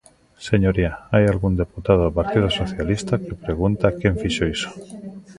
Señoría, 0.47 0.93
hai 1.13 1.23
algún 1.27 1.53
deputado 1.61 2.01
do 2.07 2.15
Partido 2.19 2.47
Socialista 2.59 3.13
que 3.25 3.39
pregunta 3.45 3.95
quen 3.99 4.15
fixo 4.21 4.43
iso. 4.55 4.69